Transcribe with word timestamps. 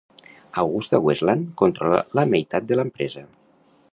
AgustaWestland 0.61 1.51
controla 1.63 2.01
la 2.21 2.25
meitat 2.31 2.69
de 2.71 2.79
l'empresa. 2.79 3.27